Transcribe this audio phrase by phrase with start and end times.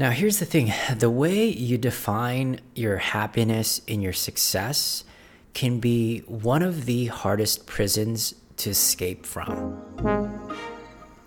[0.00, 5.04] Now, here's the thing the way you define your happiness and your success
[5.52, 9.78] can be one of the hardest prisons to escape from.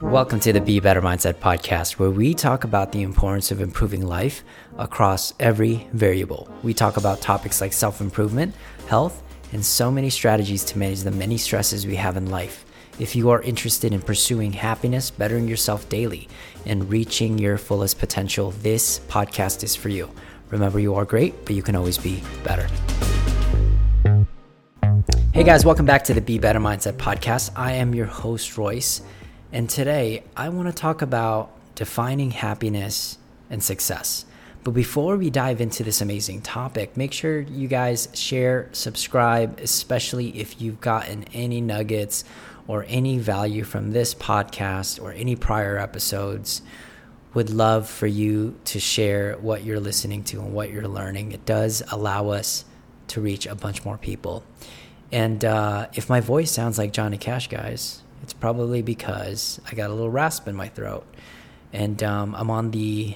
[0.01, 4.07] Welcome to the Be Better Mindset podcast, where we talk about the importance of improving
[4.07, 4.43] life
[4.79, 6.49] across every variable.
[6.63, 8.55] We talk about topics like self improvement,
[8.87, 9.21] health,
[9.51, 12.65] and so many strategies to manage the many stresses we have in life.
[12.99, 16.29] If you are interested in pursuing happiness, bettering yourself daily,
[16.63, 20.11] and reaching your fullest potential, this podcast is for you.
[20.51, 22.67] Remember, you are great, but you can always be better.
[25.33, 27.49] Hey guys, welcome back to the Be Better Mindset podcast.
[27.55, 29.01] I am your host, Royce,
[29.51, 33.17] and today I want to talk about defining happiness
[33.49, 34.25] and success.
[34.63, 40.29] But before we dive into this amazing topic, make sure you guys share, subscribe, especially
[40.39, 42.23] if you've gotten any nuggets
[42.67, 46.61] or any value from this podcast or any prior episodes,
[47.33, 51.31] would love for you to share what you're listening to and what you're learning.
[51.31, 52.65] It does allow us
[53.07, 54.43] to reach a bunch more people.
[55.11, 59.89] And uh, if my voice sounds like Johnny Cash, guys, it's probably because I got
[59.89, 61.05] a little rasp in my throat.
[61.71, 63.15] And um, I'm on the,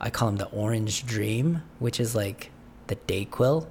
[0.00, 2.50] I call him the Orange Dream, which is like
[2.86, 3.66] the Dayquil.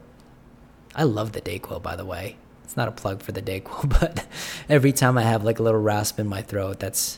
[0.95, 2.38] I love the Dayquil, by the way
[2.70, 4.28] it's not a plug for the Dayquil, but
[4.70, 7.17] every time I have like a little rasp in my throat, that's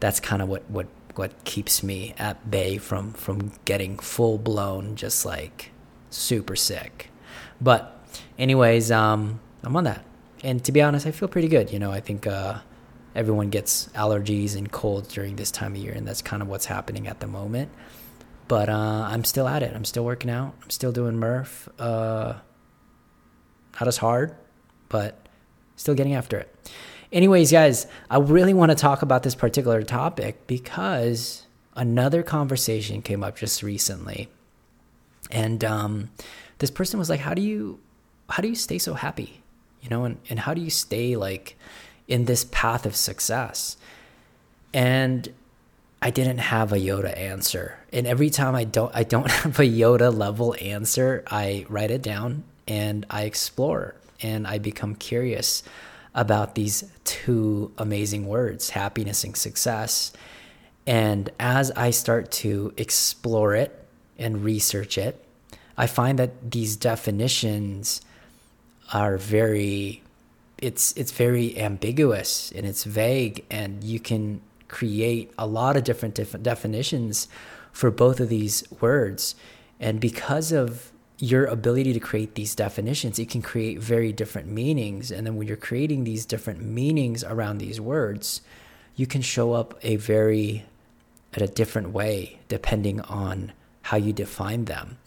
[0.00, 4.96] that's kind of what what what keeps me at bay from from getting full blown
[4.96, 5.70] just like
[6.10, 7.10] super sick.
[7.60, 7.96] But
[8.36, 10.04] anyways, um, I'm on that,
[10.42, 11.72] and to be honest, I feel pretty good.
[11.72, 12.58] You know, I think uh,
[13.14, 16.66] everyone gets allergies and colds during this time of year, and that's kind of what's
[16.66, 17.70] happening at the moment.
[18.48, 19.76] But uh, I'm still at it.
[19.76, 20.54] I'm still working out.
[20.60, 21.68] I'm still doing Murph.
[21.78, 22.34] Uh,
[23.78, 24.34] not as hard,
[24.92, 25.16] but
[25.74, 26.70] still getting after it.
[27.10, 33.24] Anyways, guys, I really want to talk about this particular topic because another conversation came
[33.24, 34.28] up just recently.
[35.30, 36.10] And um,
[36.58, 37.80] this person was like, How do you
[38.30, 39.42] how do you stay so happy?
[39.82, 41.58] You know, and, and how do you stay like
[42.08, 43.76] in this path of success?
[44.72, 45.28] And
[46.00, 47.78] I didn't have a Yoda answer.
[47.92, 52.02] And every time I don't I don't have a Yoda level answer, I write it
[52.02, 55.62] down and I explore and I become curious
[56.14, 60.12] about these two amazing words, happiness and success.
[60.86, 63.86] And as I start to explore it
[64.18, 65.24] and research it,
[65.76, 68.02] I find that these definitions
[68.92, 70.02] are very
[70.58, 76.14] it's it's very ambiguous and it's vague and you can create a lot of different
[76.14, 77.26] different definitions
[77.72, 79.34] for both of these words
[79.80, 80.91] and because of
[81.22, 85.12] your ability to create these definitions, it can create very different meanings.
[85.12, 88.40] And then when you're creating these different meanings around these words,
[88.96, 90.64] you can show up a very
[91.32, 93.52] at a different way depending on
[93.82, 94.98] how you define them.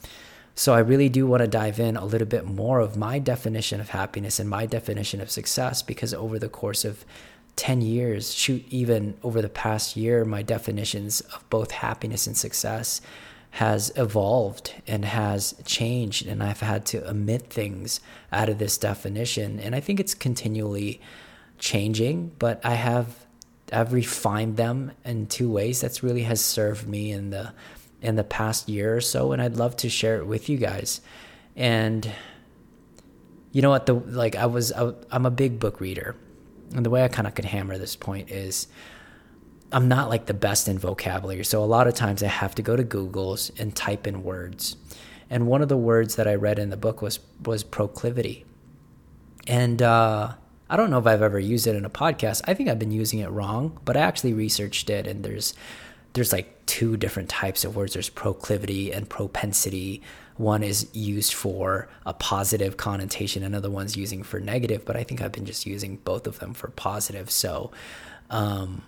[0.56, 3.82] So I really do want to dive in a little bit more of my definition
[3.82, 7.04] of happiness and my definition of success because over the course of
[7.58, 13.02] 10 years, shoot, even over the past year, my definitions of both happiness and success
[13.56, 19.62] has evolved and has changed and I've had to omit things out of this definition.
[19.62, 21.00] And I think it's continually
[21.58, 23.26] changing but I have
[23.72, 25.80] I've refined them in two ways.
[25.80, 27.54] That's really has served me in the
[28.02, 31.00] in the past year or so and I'd love to share it with you guys.
[31.56, 32.12] And
[33.54, 33.86] you know what?
[33.86, 36.18] The like I was I, I'm a big book reader
[36.76, 38.68] and the way I kind of could hammer this point is
[39.76, 41.44] I'm not like the best in vocabulary.
[41.44, 44.78] So a lot of times I have to go to Google's and type in words.
[45.30, 48.46] And one of the words that I read in the book was was proclivity.
[49.48, 50.32] And uh,
[50.70, 52.42] I don't know if I've ever used it in a podcast.
[52.46, 55.54] I think I've been using it wrong, but I actually researched it and there's
[56.14, 57.96] there's like two different types of words.
[57.96, 60.02] There's proclivity and propensity.
[60.38, 65.22] One is used for a positive connotation, another one's using for negative, but I think
[65.22, 67.30] I've been just using both of them for positive.
[67.30, 67.72] So
[68.30, 68.82] um,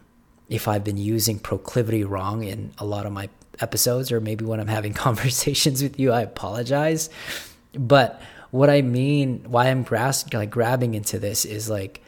[0.49, 4.59] if I've been using proclivity wrong in a lot of my episodes, or maybe when
[4.59, 7.09] I'm having conversations with you, I apologize.
[7.73, 8.21] But
[8.51, 12.01] what I mean, why I'm grasp, like grabbing into this is like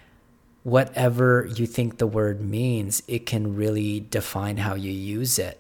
[0.64, 5.60] whatever you think the word means, it can really define how you use it.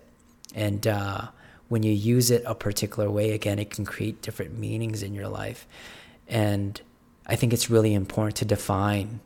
[0.55, 1.27] And uh,
[1.67, 5.27] when you use it a particular way, again, it can create different meanings in your
[5.27, 5.67] life.
[6.27, 6.79] And
[7.25, 9.19] I think it's really important to define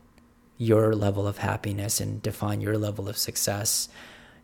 [0.57, 3.89] your level of happiness and define your level of success.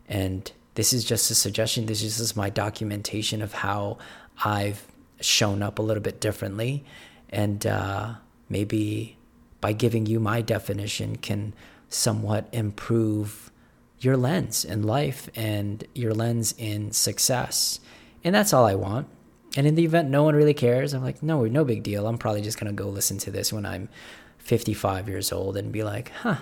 [0.08, 1.86] And this is just a suggestion.
[1.86, 3.98] This is just my documentation of how
[4.44, 4.86] I've
[5.20, 6.84] shown up a little bit differently.
[7.28, 8.14] And uh,
[8.48, 9.16] maybe
[9.60, 11.54] by giving you my definition can
[11.88, 13.50] somewhat improve
[13.98, 17.80] your lens in life and your lens in success.
[18.24, 19.08] And that's all I want.
[19.56, 22.06] And in the event no one really cares, I'm like, no, no big deal.
[22.06, 23.88] I'm probably just going to go listen to this when I'm
[24.50, 26.38] 55 years old and be like, huh,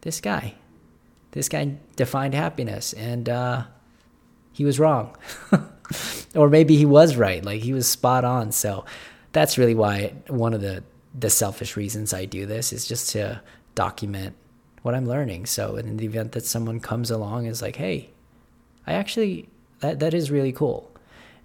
[0.00, 0.54] this guy,
[1.32, 3.64] this guy defined happiness and uh,
[4.52, 5.14] he was wrong.
[6.34, 7.44] or maybe he was right.
[7.44, 8.52] Like he was spot on.
[8.52, 8.86] So
[9.32, 10.82] that's really why one of the,
[11.14, 13.42] the selfish reasons I do this is just to
[13.74, 14.34] document
[14.80, 15.44] what I'm learning.
[15.44, 18.08] So in the event that someone comes along is like, hey,
[18.86, 19.50] I actually
[19.80, 20.90] that that is really cool,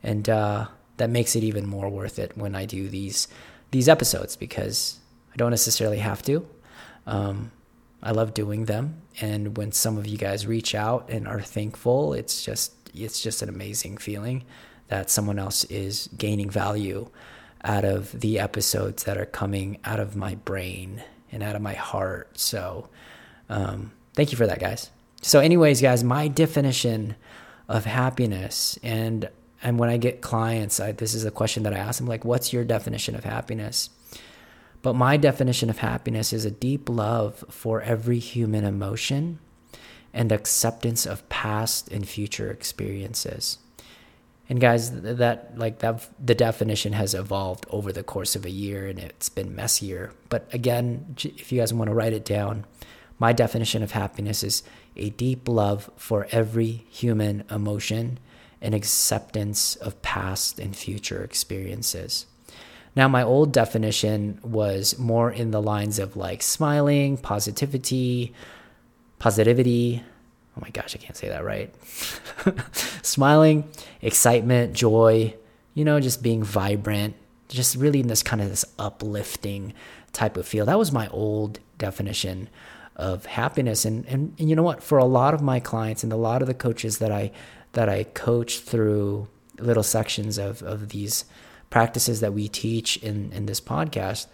[0.01, 0.67] and uh,
[0.97, 3.27] that makes it even more worth it when I do these
[3.71, 4.99] these episodes because
[5.37, 6.47] I don't necessarily have to.
[7.05, 7.51] Um,
[8.01, 12.13] I love doing them, and when some of you guys reach out and are thankful,
[12.13, 14.45] it's just it's just an amazing feeling
[14.87, 17.07] that someone else is gaining value
[17.63, 21.75] out of the episodes that are coming out of my brain and out of my
[21.75, 22.39] heart.
[22.39, 22.89] So
[23.47, 24.89] um, thank you for that, guys.
[25.21, 27.15] So, anyways, guys, my definition
[27.69, 29.29] of happiness, and
[29.61, 32.25] and when I get clients, I, this is a question that I ask them, like,
[32.25, 33.91] "What's your definition of happiness?"
[34.81, 39.39] But my definition of happiness is a deep love for every human emotion
[40.13, 43.57] and acceptance of past and future experiences.
[44.49, 48.87] And guys, that like that the definition has evolved over the course of a year
[48.87, 50.13] and it's been messier.
[50.29, 52.65] But again, if you guys want to write it down,
[53.19, 54.63] my definition of happiness is
[54.95, 58.19] a deep love for every human emotion
[58.61, 62.25] and acceptance of past and future experiences.
[62.97, 68.33] Now, my old definition was more in the lines of like smiling, positivity,
[69.19, 70.01] positivity.
[70.57, 71.71] Oh my gosh, I can't say that right.
[73.03, 73.69] smiling,
[74.01, 75.35] excitement, joy,
[75.75, 77.13] you know, just being vibrant,
[77.49, 79.75] just really in this kind of this uplifting
[80.11, 80.65] type of feel.
[80.65, 82.49] That was my old definition
[82.95, 83.85] of happiness.
[83.85, 84.81] And, and, and you know what?
[84.81, 87.29] For a lot of my clients and a lot of the coaches that I
[87.73, 89.27] that I coach through
[89.59, 91.25] little sections of, of these
[91.69, 94.27] practices that we teach in, in this podcast,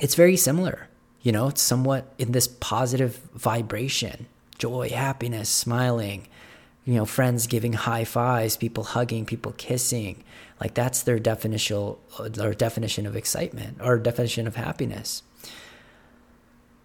[0.00, 0.88] it's very similar.
[1.22, 4.26] You know, it's somewhat in this positive vibration,
[4.58, 6.26] joy, happiness, smiling,
[6.84, 10.24] you know, friends giving high fives, people hugging, people kissing.
[10.60, 15.22] Like that's their definition or uh, definition of excitement or definition of happiness.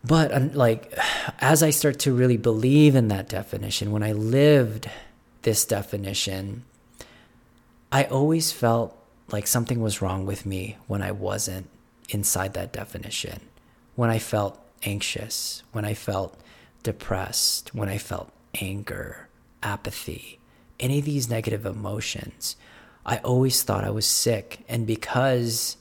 [0.04, 0.94] But um, like,
[1.40, 4.90] as I start to really believe in that definition, when I lived
[5.42, 6.64] this definition,
[7.92, 8.97] I always felt
[9.32, 11.70] like something was wrong with me when I wasn't
[12.10, 13.42] inside that definition.
[13.96, 16.40] When I felt anxious, when I felt
[16.84, 18.32] depressed, when I felt
[18.62, 19.28] anger,
[19.62, 20.40] apathy,
[20.80, 22.56] any of these negative emotions,
[23.06, 24.64] I always thought I was sick.
[24.68, 25.78] And because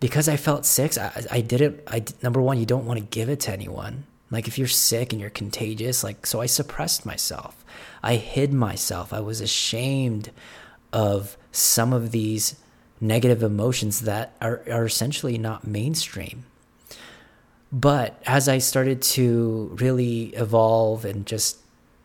[0.00, 1.80] because I felt sick, I, I didn't.
[1.86, 4.04] I number one, you don't want to give it to anyone.
[4.32, 7.64] Like if you're sick and you're contagious, like so I suppressed myself.
[8.02, 9.12] I hid myself.
[9.12, 10.32] I was ashamed
[10.92, 12.56] of some of these
[13.00, 16.44] negative emotions that are, are essentially not mainstream.
[17.70, 21.58] But as I started to really evolve and just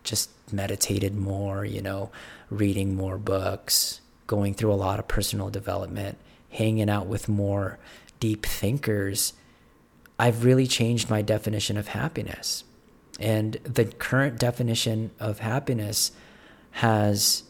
[0.04, 2.10] just meditated more, you know,
[2.50, 6.18] reading more books, going through a lot of personal development,
[6.50, 7.78] hanging out with more
[8.22, 9.34] deep thinkers,
[10.18, 12.64] I've really changed my definition of happiness.
[13.20, 16.12] And the current definition of happiness
[16.72, 17.44] has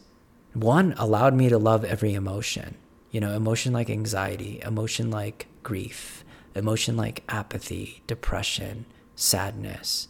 [0.60, 2.76] one allowed me to love every emotion.
[3.10, 10.08] You know, emotion like anxiety, emotion like grief, emotion like apathy, depression, sadness.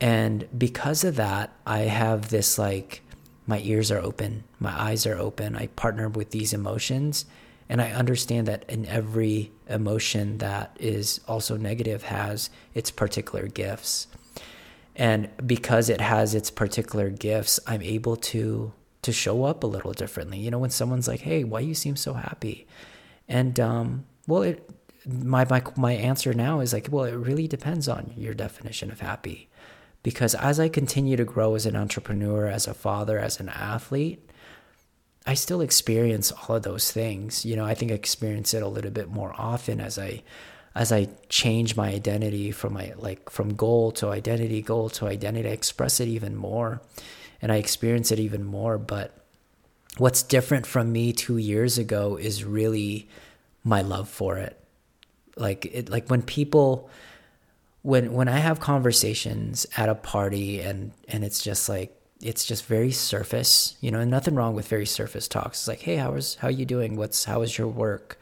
[0.00, 3.02] And because of that, I have this like
[3.46, 5.56] my ears are open, my eyes are open.
[5.56, 7.26] I partner with these emotions
[7.68, 14.06] and I understand that in every emotion that is also negative has its particular gifts.
[14.96, 18.72] And because it has its particular gifts, I'm able to
[19.04, 20.38] to show up a little differently.
[20.38, 22.66] You know, when someone's like, "Hey, why you seem so happy?"
[23.28, 24.68] And um, well, it
[25.06, 29.00] my my my answer now is like, well, it really depends on your definition of
[29.00, 29.48] happy.
[30.02, 34.30] Because as I continue to grow as an entrepreneur, as a father, as an athlete,
[35.26, 37.46] I still experience all of those things.
[37.46, 40.22] You know, I think I experience it a little bit more often as I
[40.74, 45.48] as I change my identity from my like from goal to identity, goal to identity,
[45.48, 46.80] I express it even more
[47.44, 48.78] and I experience it even more.
[48.78, 49.12] But
[49.98, 53.06] what's different from me two years ago is really
[53.62, 54.58] my love for it.
[55.36, 56.88] Like it like when people
[57.82, 62.64] when when I have conversations at a party and and it's just like it's just
[62.64, 65.58] very surface, you know, and nothing wrong with very surface talks.
[65.58, 66.96] It's like, hey, how is how are you doing?
[66.96, 68.18] What's how is your work?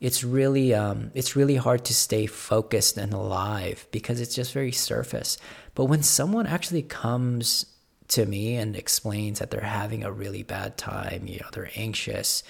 [0.00, 4.72] It's really um, it's really hard to stay focused and alive because it's just very
[4.72, 5.38] surface.
[5.74, 7.64] But when someone actually comes
[8.10, 11.26] to me and explains that they're having a really bad time.
[11.26, 12.42] You know, they're anxious.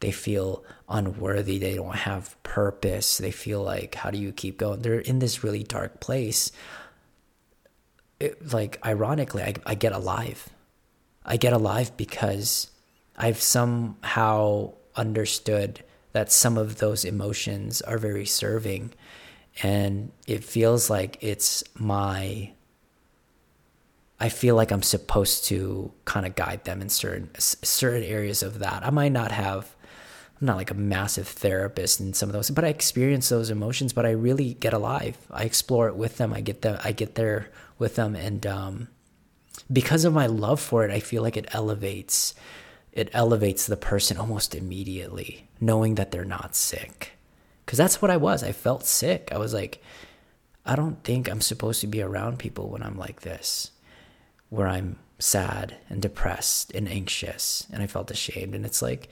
[0.00, 1.58] They feel unworthy.
[1.58, 3.18] They don't have purpose.
[3.18, 4.82] They feel like, how do you keep going?
[4.82, 6.50] They're in this really dark place.
[8.20, 10.48] It, like, ironically, I, I get alive.
[11.24, 12.70] I get alive because
[13.16, 18.92] I've somehow understood that some of those emotions are very serving.
[19.62, 22.53] And it feels like it's my
[24.20, 28.60] I feel like I'm supposed to kind of guide them in certain certain areas of
[28.60, 28.86] that.
[28.86, 29.74] I might not have
[30.40, 33.92] I'm not like a massive therapist in some of those, but I experience those emotions,
[33.92, 35.16] but I really get alive.
[35.30, 36.32] I explore it with them.
[36.32, 38.88] I get the I get there with them and um,
[39.72, 42.34] because of my love for it, I feel like it elevates
[42.92, 47.12] it elevates the person almost immediately, knowing that they're not sick.
[47.66, 48.44] Cuz that's what I was.
[48.44, 49.30] I felt sick.
[49.32, 49.82] I was like
[50.64, 53.72] I don't think I'm supposed to be around people when I'm like this
[54.54, 59.08] where I'm sad and depressed and anxious and I felt ashamed and it's like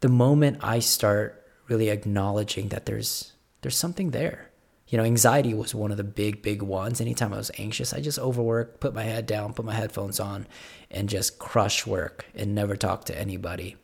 [0.00, 4.50] the moment I start really acknowledging that there's there's something there.
[4.88, 7.00] You know, anxiety was one of the big big ones.
[7.00, 10.46] Anytime I was anxious, I just overwork, put my head down, put my headphones on
[10.90, 13.76] and just crush work and never talk to anybody.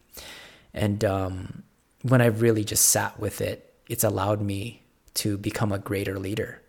[0.73, 1.64] And um,
[2.02, 4.83] when I really just sat with it, it's allowed me
[5.14, 6.62] to become a greater leader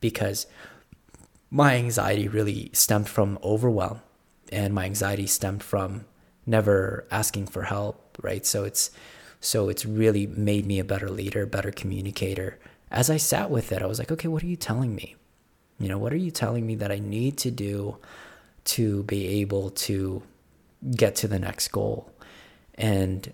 [0.00, 0.46] because
[1.50, 4.00] my anxiety really stemmed from overwhelm
[4.50, 6.04] and my anxiety stemmed from
[6.44, 8.46] never asking for help right?
[8.46, 8.90] So it's
[9.40, 12.58] so it's really made me a better leader better communicator.
[12.90, 15.16] As i sat with it i was like okay what are you telling me?
[15.78, 17.98] You know what are you telling me that i need to do
[18.64, 20.22] to be able to
[20.96, 22.10] get to the next goal?
[22.74, 23.32] And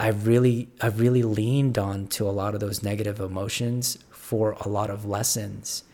[0.00, 4.68] i've really i've really leaned on to a lot of those negative emotions for a
[4.68, 5.84] lot of lessons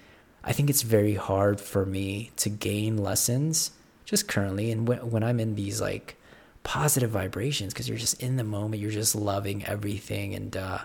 [0.49, 3.71] I think it's very hard for me to gain lessons
[4.07, 4.73] just currently.
[4.73, 6.17] And when, I'm in these like
[6.63, 10.35] positive vibrations, because you're just in the moment, you're just loving everything.
[10.35, 10.79] And uh,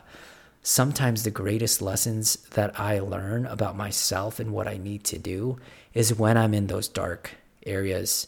[0.63, 5.58] sometimes the greatest lessons that I learn about myself and what I need to do
[5.93, 7.32] is when I'm in those dark
[7.65, 8.27] areas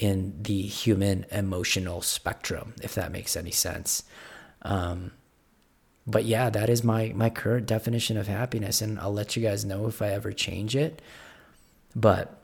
[0.00, 4.02] in the human emotional spectrum, if that makes any sense.
[4.62, 5.12] Um,
[6.06, 9.64] but yeah, that is my my current definition of happiness, and I'll let you guys
[9.64, 11.02] know if I ever change it.
[11.94, 12.40] But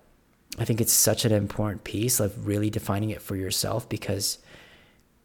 [0.59, 4.39] I think it's such an important piece of really defining it for yourself because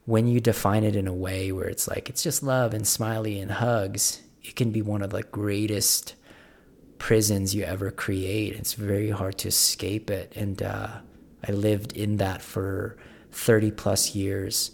[0.05, 3.39] when you define it in a way where it's like it's just love and smiley
[3.39, 6.13] and hugs, it can be one of the greatest
[6.99, 8.53] prisons you ever create.
[8.53, 10.89] It's very hard to escape it, and uh,
[11.47, 12.97] I lived in that for
[13.31, 14.71] thirty plus years.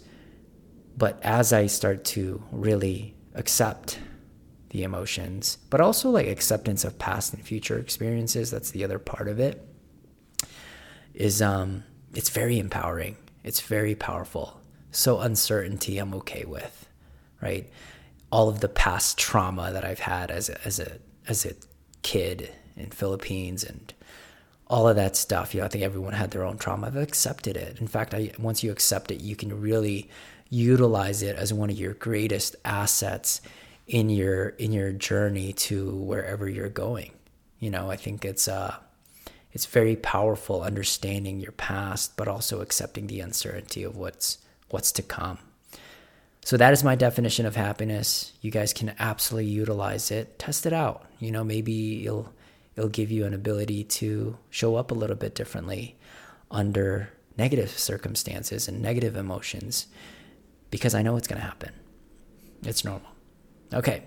[0.96, 3.98] But as I start to really accept
[4.70, 8.50] the emotions, but also like acceptance of past and future experiences.
[8.50, 9.66] That's the other part of it.
[11.14, 13.16] Is um, it's very empowering.
[13.44, 14.60] It's very powerful.
[14.90, 16.88] So uncertainty, I'm okay with,
[17.40, 17.70] right?
[18.32, 20.98] All of the past trauma that I've had as a, as a
[21.28, 21.54] as a
[22.02, 23.92] kid in Philippines and
[24.66, 25.54] all of that stuff.
[25.54, 26.88] You know, I think everyone had their own trauma.
[26.88, 27.80] I've accepted it.
[27.80, 30.08] In fact, I, once you accept it, you can really
[30.54, 33.40] utilize it as one of your greatest assets
[33.86, 37.12] in your in your journey to wherever you're going.
[37.58, 38.76] You know, I think it's uh
[39.52, 44.38] it's very powerful understanding your past but also accepting the uncertainty of what's
[44.70, 45.38] what's to come.
[46.44, 48.32] So that is my definition of happiness.
[48.42, 50.38] You guys can absolutely utilize it.
[50.38, 51.06] Test it out.
[51.18, 52.32] You know, maybe it'll
[52.76, 55.96] it'll give you an ability to show up a little bit differently
[56.50, 59.88] under negative circumstances and negative emotions
[60.74, 61.70] because I know it's going to happen.
[62.64, 63.08] It's normal.
[63.72, 64.02] Okay.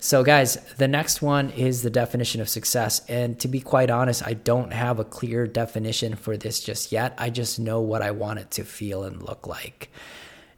[0.00, 3.00] So, guys, the next one is the definition of success.
[3.08, 7.14] And to be quite honest, I don't have a clear definition for this just yet.
[7.16, 9.90] I just know what I want it to feel and look like.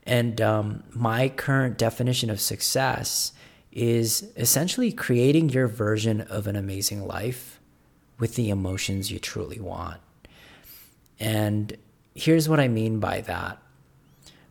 [0.03, 3.31] And um, my current definition of success
[3.71, 7.61] is essentially creating your version of an amazing life
[8.19, 10.01] with the emotions you truly want.
[11.21, 11.77] And
[12.17, 13.62] here's what I mean by that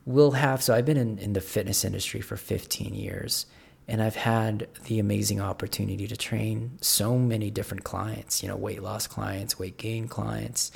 [0.04, 3.46] we'll have so I've been in, in the fitness industry for 15 years
[3.88, 8.82] and I've had the amazing opportunity to train so many different clients, you know, weight
[8.82, 10.70] loss clients, weight gain clients.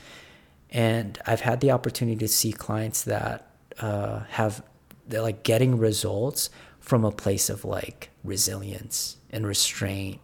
[0.70, 4.62] And I've had the opportunity to see clients that uh, have,
[5.06, 10.20] they're like getting results from a place of like resilience and restraint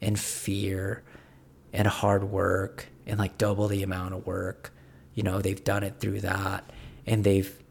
[0.00, 1.02] and fear
[1.72, 4.72] and hard work and like double the amount of work.
[5.14, 6.64] You know, they've done it through that
[7.06, 7.61] and they've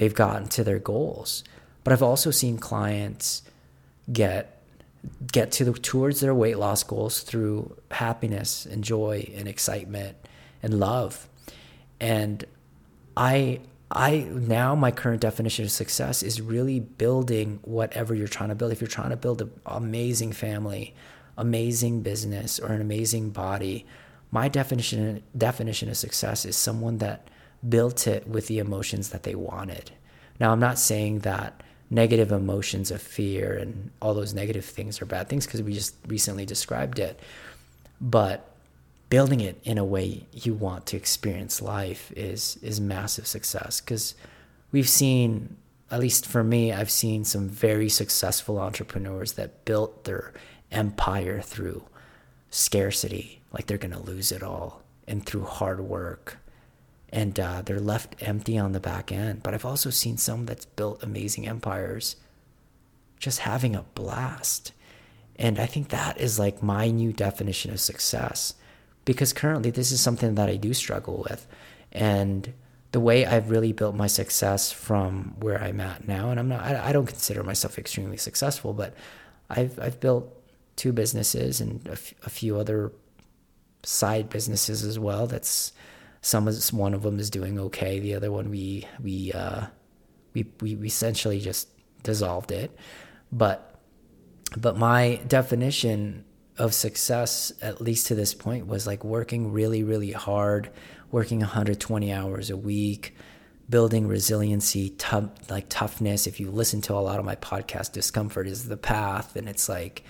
[0.00, 1.44] they've gotten to their goals.
[1.84, 3.42] But I've also seen clients
[4.10, 4.62] get
[5.30, 10.16] get to the towards their weight loss goals through happiness and joy and excitement
[10.62, 11.28] and love.
[12.00, 12.44] And
[13.14, 18.54] I I now my current definition of success is really building whatever you're trying to
[18.54, 18.72] build.
[18.72, 20.94] If you're trying to build an amazing family,
[21.36, 23.84] amazing business, or an amazing body,
[24.30, 27.28] my definition definition of success is someone that
[27.68, 29.92] built it with the emotions that they wanted.
[30.38, 35.06] Now, I'm not saying that negative emotions of fear and all those negative things are
[35.06, 37.18] bad things because we just recently described it.
[38.00, 38.50] But
[39.10, 44.14] building it in a way you want to experience life is is massive success because
[44.72, 45.56] we've seen
[45.90, 50.32] at least for me I've seen some very successful entrepreneurs that built their
[50.70, 51.82] empire through
[52.50, 56.38] scarcity like they're going to lose it all and through hard work
[57.12, 60.66] and uh, they're left empty on the back end but I've also seen some that's
[60.66, 62.16] built amazing empires
[63.18, 64.72] just having a blast
[65.40, 68.54] and I think that is like my new definition of success
[69.04, 71.46] because currently this is something that I do struggle with.
[71.92, 72.52] And
[72.92, 76.62] the way I've really built my success from where I'm at now, and I'm not,
[76.62, 78.94] I, don't consider myself extremely successful, but
[79.48, 80.28] I've, I've built
[80.76, 82.92] two businesses and a, f- a few other
[83.82, 85.26] side businesses as well.
[85.26, 85.72] That's
[86.22, 87.98] some of one of them is doing okay.
[87.98, 89.66] The other one, we, we, uh,
[90.34, 91.68] we, we essentially just
[92.02, 92.76] dissolved it.
[93.32, 93.80] But,
[94.56, 96.24] but my definition
[96.58, 100.70] of success, at least to this point, was like working really, really hard,
[101.10, 103.16] working 120 hours a week,
[103.70, 106.26] building resiliency, tough, like toughness.
[106.26, 109.68] If you listen to a lot of my podcast, discomfort is the path, and it's
[109.68, 110.04] like,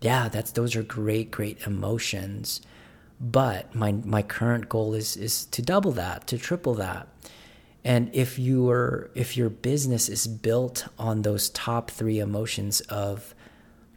[0.00, 2.60] yeah, that's those are great, great emotions.
[3.20, 7.08] But my my current goal is is to double that, to triple that.
[7.84, 13.34] And if your if your business is built on those top three emotions of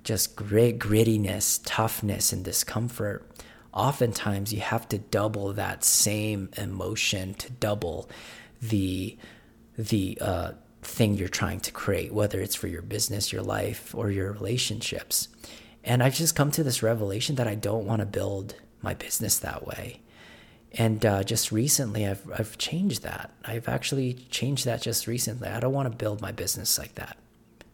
[0.03, 3.25] just grit, grittiness, toughness, and discomfort,
[3.73, 8.09] oftentimes you have to double that same emotion to double
[8.61, 9.17] the
[9.77, 10.51] the uh,
[10.81, 15.29] thing you're trying to create, whether it's for your business, your life, or your relationships.
[15.83, 19.39] And I've just come to this revelation that I don't want to build my business
[19.39, 20.01] that way.
[20.75, 23.31] And uh, just recently, I've I've changed that.
[23.45, 25.47] I've actually changed that just recently.
[25.47, 27.17] I don't want to build my business like that.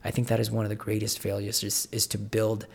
[0.04, 2.66] I think that is one of the greatest failures is, is to build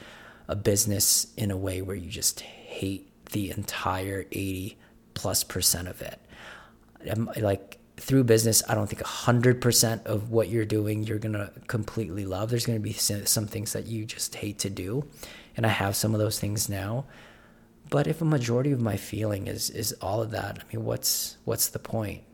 [0.48, 4.76] a business in a way where you just hate the entire 80
[5.14, 6.20] plus percent of it.
[7.36, 12.26] Like through business, I don't think 100% of what you're doing you're going to completely
[12.26, 12.50] love.
[12.50, 15.04] There's going to be some things that you just hate to do.
[15.56, 17.06] And I have some of those things now.
[17.94, 21.37] But if a majority of my feeling is is all of that, I mean what's
[21.44, 22.24] what's the point?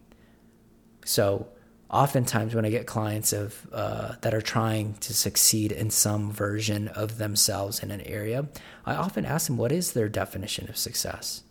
[1.04, 1.48] So
[1.90, 6.88] oftentimes when I get clients of uh, that are trying to succeed in some version
[6.88, 8.48] of themselves in an area,
[8.86, 11.42] I often ask them what is their definition of success,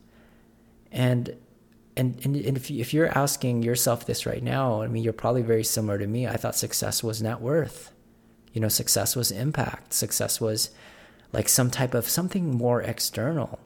[0.91, 1.35] and
[1.95, 5.43] and and, if you, if you're asking yourself this right now, I mean you're probably
[5.43, 6.25] very similar to me.
[6.25, 7.91] I thought success was net worth,
[8.53, 10.71] you know, success was impact, success was
[11.31, 13.59] like some type of something more external,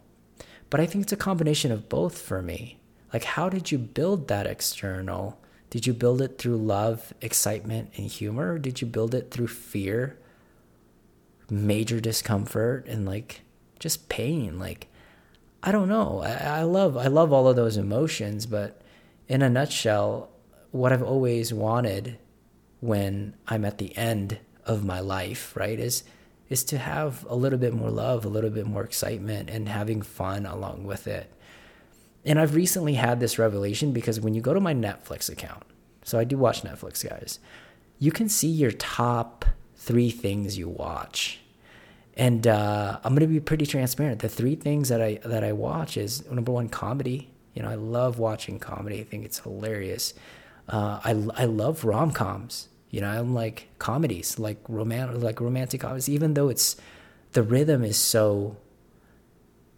[0.73, 2.79] but I think it's a combination of both for me.
[3.13, 5.39] Like, how did you build that external?
[5.69, 8.53] Did you build it through love, excitement, and humor?
[8.53, 10.17] Or did you build it through fear,
[11.47, 13.41] major discomfort, and like
[13.77, 14.57] just pain?
[14.57, 14.88] Like,
[15.62, 16.23] I don't know.
[16.23, 18.81] I, I love I love all of those emotions, but
[19.27, 20.31] in a nutshell,
[20.71, 22.17] what I've always wanted
[22.79, 26.03] when I'm at the end of my life, right, is
[26.49, 30.01] is to have a little bit more love, a little bit more excitement, and having
[30.01, 31.32] fun along with it.
[32.25, 35.63] And I've recently had this revelation because when you go to my Netflix account,
[36.03, 37.39] so I do watch Netflix, guys,
[37.99, 41.39] you can see your top three things you watch.
[42.15, 44.19] And uh, I'm gonna be pretty transparent.
[44.19, 47.32] The three things that I that I watch is number one, comedy.
[47.53, 48.99] You know, I love watching comedy.
[48.99, 50.13] I think it's hilarious.
[50.69, 52.69] Uh, I I love rom coms.
[52.93, 56.08] You know, I'm like comedies, like romantic, like romantic comedies.
[56.08, 56.75] Even though it's
[57.32, 58.56] the rhythm is so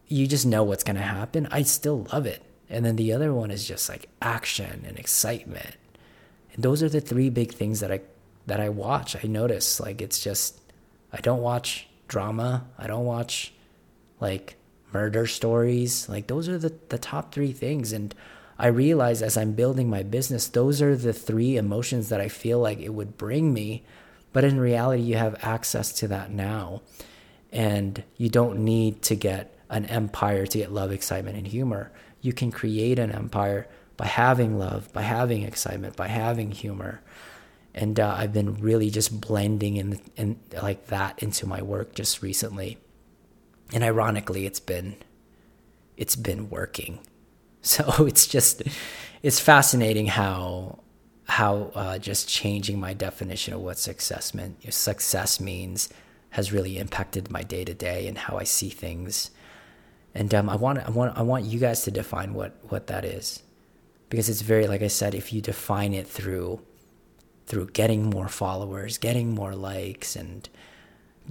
[0.10, 1.47] you just know what's to happen.
[1.49, 2.43] I still love it.
[2.69, 5.78] And then the other one is just like action and excitement.
[6.54, 8.01] And those are the three big things that I
[8.47, 9.15] that I watch.
[9.15, 10.60] I notice like it's just
[11.13, 12.65] I don't watch drama.
[12.78, 13.54] I don't watch
[14.19, 14.58] like
[14.91, 16.10] murder stories.
[16.10, 18.13] Like those are the the top 3 things and
[18.57, 22.59] I realize as I'm building my business, those are the three emotions that I feel
[22.59, 23.83] like it would bring me.
[24.31, 26.81] But in reality, you have access to that now.
[27.51, 31.91] And you don't need to get an empire to get love, excitement, and humor.
[32.21, 37.01] You can create an empire by having love, by having excitement, by having humor.
[37.73, 42.21] And uh, I've been really just blending in, in like that into my work just
[42.21, 42.77] recently.
[43.73, 44.95] And ironically, it's been
[45.97, 46.99] it's been working.
[47.73, 48.62] So it's just
[49.23, 50.80] it's fascinating how
[51.28, 55.89] how uh, just changing my definition of what success meant success means
[56.30, 59.32] has really impacted my day to day and how I see things.
[60.13, 63.04] And um, I want I want I want you guys to define what what that
[63.04, 63.41] is,
[64.10, 66.62] because it's very like I said, if you define it through
[67.47, 70.47] through getting more followers, getting more likes, and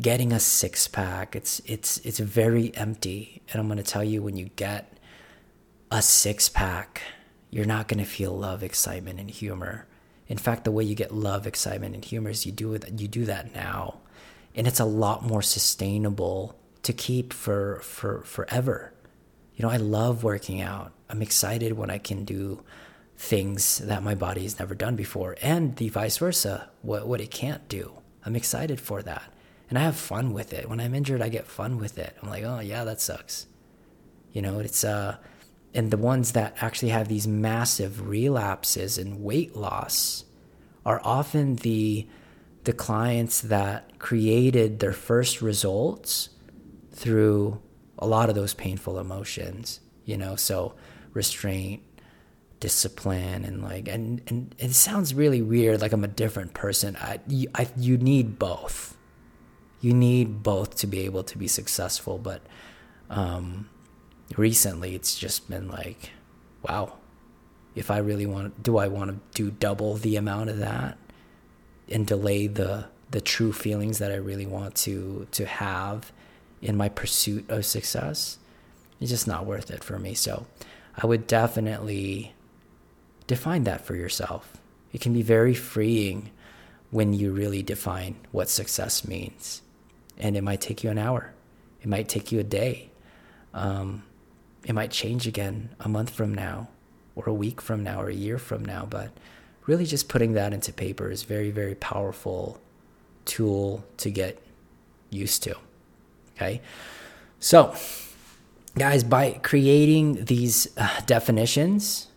[0.00, 3.40] getting a six pack, it's it's it's very empty.
[3.52, 4.93] And I'm gonna tell you, when you get
[5.90, 7.02] a six pack,
[7.50, 9.86] you're not gonna feel love, excitement, and humor.
[10.26, 13.00] In fact, the way you get love, excitement, and humor is you do it.
[13.00, 14.00] You do that now
[14.54, 18.92] and it's a lot more sustainable to keep for for forever.
[19.56, 20.92] You know, I love working out.
[21.08, 22.62] I'm excited when I can do
[23.16, 27.30] things that my body has never done before and the vice versa, what what it
[27.30, 27.92] can't do.
[28.24, 29.24] I'm excited for that.
[29.68, 30.68] And I have fun with it.
[30.68, 32.16] When I'm injured, I get fun with it.
[32.22, 33.46] I'm like, "Oh, yeah, that sucks."
[34.32, 35.16] You know, it's uh
[35.74, 40.24] and the ones that actually have these massive relapses and weight loss
[40.86, 42.06] are often the
[42.64, 46.30] the clients that created their first results
[46.92, 47.60] through
[47.98, 50.74] a lot of those painful emotions, you know, so
[51.12, 51.82] restraint,
[52.60, 56.96] discipline, and like, and, and it sounds really weird, like I'm a different person.
[56.96, 58.96] I, you, I, you need both.
[59.80, 62.16] You need both to be able to be successful.
[62.16, 62.40] But
[63.10, 63.68] um,
[64.36, 66.10] recently, it's just been like,
[66.62, 66.98] wow,
[67.74, 70.98] if I really want, do I want to do double the amount of that?
[71.88, 76.12] and delay the the true feelings that I really want to to have
[76.62, 78.38] in my pursuit of success,
[79.00, 80.14] it's just not worth it for me.
[80.14, 80.46] So
[80.96, 82.34] I would definitely
[83.26, 84.56] define that for yourself.
[84.92, 86.30] It can be very freeing
[86.90, 89.60] when you really define what success means.
[90.16, 91.34] And it might take you an hour,
[91.82, 92.90] it might take you a day.
[93.52, 94.04] Um,
[94.64, 96.68] it might change again a month from now,
[97.14, 98.86] or a week from now, or a year from now.
[98.88, 99.10] But
[99.66, 102.60] really just putting that into paper is very, very powerful
[103.24, 104.40] tool to get
[105.10, 105.56] used to.
[106.36, 106.60] Okay.
[107.40, 107.74] So,
[108.76, 112.08] guys, by creating these uh, definitions,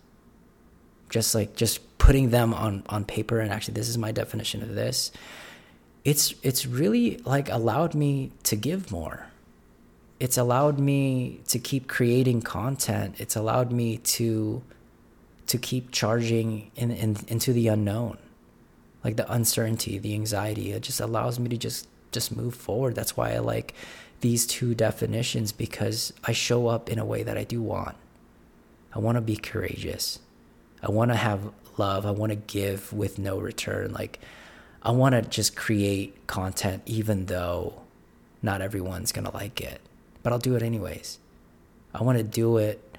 [1.09, 4.75] just like just putting them on, on paper, and actually, this is my definition of
[4.75, 5.11] this.
[6.03, 9.27] It's it's really like allowed me to give more.
[10.19, 13.15] It's allowed me to keep creating content.
[13.19, 14.63] It's allowed me to
[15.45, 18.17] to keep charging in, in, into the unknown.
[19.03, 22.95] Like the uncertainty the anxiety it just allows me to just just move forward.
[22.95, 23.75] That's why i like
[24.21, 27.95] these two definitions because i show up in a way that i do want.
[28.93, 30.19] I want to be courageous.
[30.81, 32.07] I want to have love.
[32.07, 33.93] I want to give with no return.
[33.93, 34.19] Like
[34.81, 37.81] i want to just create content even though
[38.41, 39.81] not everyone's going to like it
[40.27, 41.19] but i'll do it anyways
[41.93, 42.97] i want to do it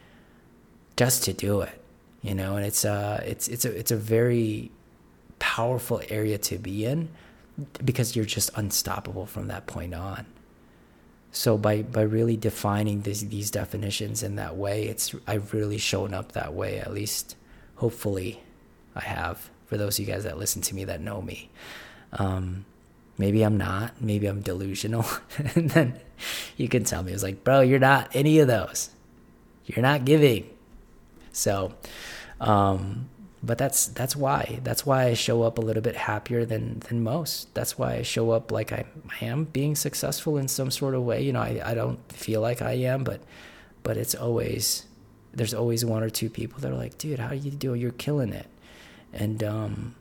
[0.96, 1.78] just to do it
[2.22, 4.70] you know, and it's uh it's it's a it's a very
[5.38, 7.08] powerful area to be in
[7.84, 10.26] because you're just unstoppable from that point on.
[11.30, 16.12] So by by really defining these these definitions in that way, it's I've really shown
[16.12, 16.80] up that way.
[16.80, 17.36] At least,
[17.76, 18.42] hopefully,
[18.94, 19.50] I have.
[19.66, 21.50] For those of you guys that listen to me that know me,
[22.14, 22.64] um,
[23.18, 24.00] maybe I'm not.
[24.00, 25.04] Maybe I'm delusional,
[25.54, 26.00] and then
[26.57, 28.90] you can tell me it's like, bro, you're not any of those.
[29.66, 30.48] You're not giving.
[31.33, 31.74] So,
[32.40, 33.09] um,
[33.42, 37.02] but that's that's why that's why I show up a little bit happier than than
[37.02, 37.52] most.
[37.54, 38.87] That's why I show up like I,
[39.20, 41.22] I am being successful in some sort of way.
[41.22, 43.20] You know, I, I don't feel like I am, but
[43.83, 44.87] but it's always
[45.33, 47.81] there's always one or two people that are like, dude, how do you doing?
[47.81, 48.46] You're killing it.
[49.12, 49.94] And um,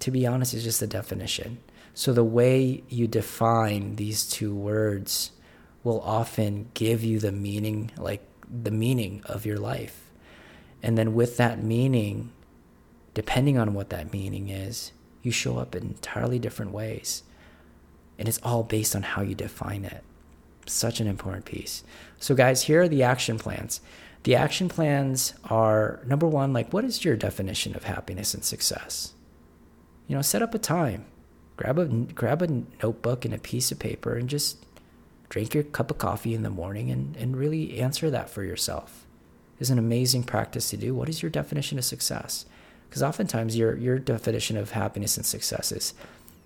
[0.00, 1.58] to be honest, it's just a definition.
[1.94, 5.32] So the way you define these two words
[5.84, 10.02] will often give you the meaning, like the meaning of your life
[10.82, 12.32] and then with that meaning,
[13.14, 17.22] depending on what that meaning is, you show up in entirely different ways.
[18.18, 20.02] And it's all based on how you define it.
[20.66, 21.84] Such an important piece.
[22.18, 23.80] So, guys, here are the action plans.
[24.24, 29.14] The action plans are number one, like, what is your definition of happiness and success?
[30.06, 31.04] You know, set up a time,
[31.62, 34.66] grab a, grab a notebook and a piece of paper, and just
[35.28, 39.06] drink your cup of coffee in the morning and, and really answer that for yourself
[39.60, 40.94] is an amazing practice to do.
[40.94, 42.44] What is your definition of success?
[42.88, 45.94] Because oftentimes your your definition of happiness and success is,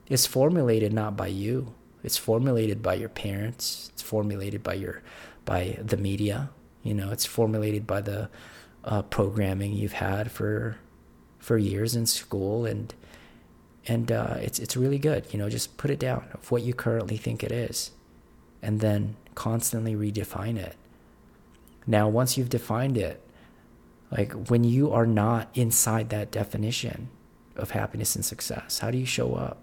[0.09, 1.75] is formulated not by you.
[2.05, 3.91] It's formulated by your parents.
[3.95, 5.03] It's formulated by your
[5.45, 6.51] by the media.
[6.83, 8.29] You know, it's formulated by the
[8.85, 10.77] uh, programming you've had for
[11.39, 12.95] for years in school and
[13.87, 15.27] and uh, it's it's really good.
[15.33, 17.93] You know, just put it down of what you currently think it is,
[18.63, 20.77] and then constantly redefine it.
[21.87, 23.23] Now, once you've defined it,
[24.11, 27.09] Like when you are not inside that definition
[27.57, 29.59] of happiness and success, how do you show up?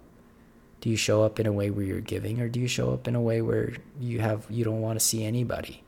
[0.80, 3.08] Do you show up in a way where you're giving or do you show up
[3.08, 5.82] in a way where you have you don't want to see anybody?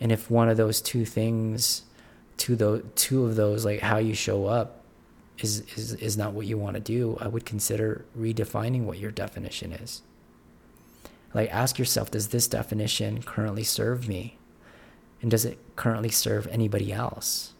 [0.00, 1.82] And if one of those two things,
[2.36, 4.79] two those two of those like how you show up
[5.44, 9.10] is is is not what you want to do, I would consider redefining what your
[9.10, 10.02] definition is.
[11.32, 14.36] Like ask yourself, does this definition currently serve me?
[15.22, 17.52] And does it currently serve anybody else?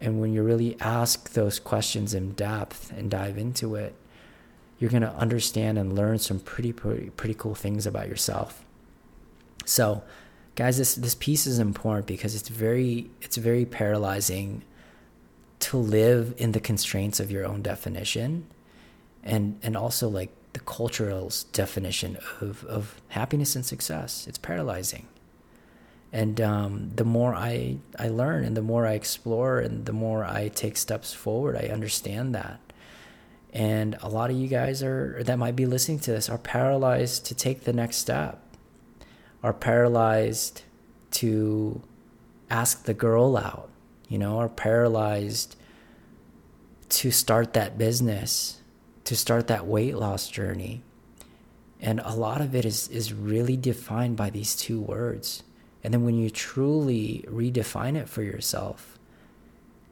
[0.00, 3.94] And when you really ask those questions in depth and dive into it,
[4.78, 8.64] you're going to understand and learn some pretty, pretty, pretty cool things about yourself.
[9.66, 10.02] So,
[10.56, 14.62] guys, this, this piece is important because it's very, it's very paralyzing
[15.60, 18.46] to live in the constraints of your own definition
[19.22, 24.26] and, and also like the cultural definition of, of happiness and success.
[24.26, 25.06] It's paralyzing
[26.12, 30.24] and um, the more I I learn and the more I explore and the more
[30.24, 32.60] I take steps forward, I understand that.
[33.52, 37.26] And a lot of you guys are that might be listening to this are paralyzed
[37.26, 38.42] to take the next step,
[39.42, 40.62] are paralyzed
[41.12, 41.82] to
[42.48, 43.69] ask the girl out,
[44.10, 45.56] you know, are paralyzed
[46.90, 48.60] to start that business,
[49.04, 50.82] to start that weight loss journey.
[51.80, 55.42] And a lot of it is is really defined by these two words
[55.82, 58.98] and then when you truly redefine it for yourself,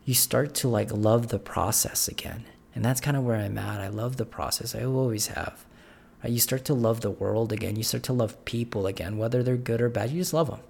[0.05, 2.45] you start to like love the process again.
[2.75, 3.81] And that's kind of where I'm at.
[3.81, 4.75] I love the process.
[4.75, 5.65] I always have.
[6.25, 7.77] Uh, you start to love the world again.
[7.77, 10.11] You start to love people again, whether they're good or bad.
[10.11, 10.61] You just love them.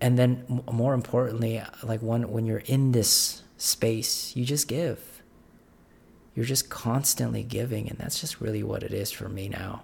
[0.00, 5.22] And then, more importantly, like when when you're in this space, you just give.
[6.34, 9.82] You're just constantly giving, and that's just really what it is for me now.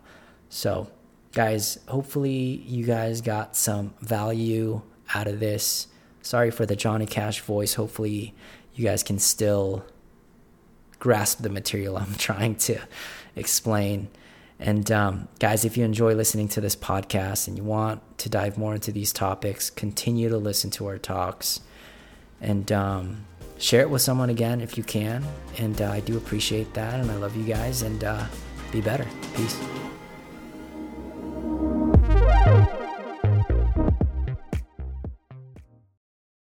[0.48, 0.88] So
[1.36, 4.80] guys, hopefully you guys got some value
[5.14, 5.88] out of this.
[6.22, 7.74] Sorry for the Johnny Cash voice.
[7.74, 8.34] Hopefully
[8.74, 9.84] you guys can still
[10.98, 12.78] grasp the material I'm trying to
[13.36, 14.08] explain.
[14.58, 18.56] And um, guys, if you enjoy listening to this podcast and you want to dive
[18.56, 21.60] more into these topics, continue to listen to our talks
[22.40, 23.26] and um,
[23.58, 25.24] share it with someone again if you can.
[25.58, 27.00] And uh, I do appreciate that.
[27.00, 27.82] And I love you guys.
[27.82, 28.24] And uh,
[28.72, 29.06] be better.
[29.34, 29.60] Peace.